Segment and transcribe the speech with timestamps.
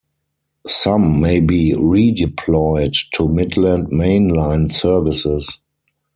[0.65, 5.59] Some may be redeployed to Midland Main Line services.